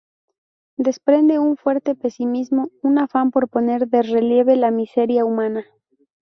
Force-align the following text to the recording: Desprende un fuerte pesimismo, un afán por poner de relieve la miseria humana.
Desprende 0.77 1.37
un 1.37 1.57
fuerte 1.57 1.93
pesimismo, 1.93 2.71
un 2.81 2.97
afán 2.97 3.29
por 3.29 3.47
poner 3.49 3.87
de 3.87 4.01
relieve 4.01 4.55
la 4.55 4.71
miseria 4.71 5.25
humana. 5.25 5.63